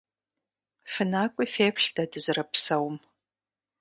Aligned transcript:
ФынакӀуи 0.91 1.45
феплъ 1.53 1.87
дэ 1.95 2.03
дызэрыпсэум. 2.11 2.95